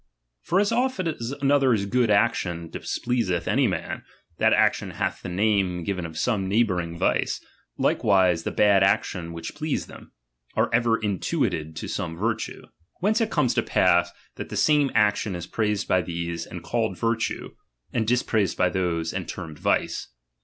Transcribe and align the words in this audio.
For 0.41 0.59
as 0.59 0.71
oft 0.71 1.01
as 1.01 1.29
another's 1.43 1.85
good 1.85 2.09
action 2.09 2.71
displeaseth 2.71 3.47
any 3.47 3.67
man, 3.67 4.03
that 4.39 4.51
action 4.51 4.89
hath 4.97 5.21
the 5.21 5.29
name 5.29 5.83
given 5.83 6.07
of 6.07 6.17
some 6.17 6.49
neighbouring 6.49 6.97
vice; 6.97 7.39
like 7.77 8.03
wise 8.03 8.41
the 8.41 8.49
bad 8.49 8.81
actions 8.81 9.31
which 9.31 9.53
please 9.53 9.85
them, 9.85 10.11
are 10.55 10.71
ever 10.73 10.97
intituled 10.97 11.75
to 11.75 11.87
some 11.87 12.17
virtue. 12.17 12.63
Whence 12.99 13.21
it 13.21 13.29
comes 13.29 13.53
to 13.53 13.61
pass 13.61 14.09
that 14.37 14.49
the 14.49 14.57
same 14.57 14.89
action 14.95 15.35
is 15.35 15.45
praised 15.45 15.87
by 15.87 16.01
these, 16.01 16.47
and 16.47 16.63
called 16.63 16.97
virtue, 16.97 17.53
and 17.93 18.07
dispraised 18.07 18.57
by 18.57 18.69
those, 18.69 19.13
and 19.13 19.29
termed 19.29 19.59
vice. 19.59 20.07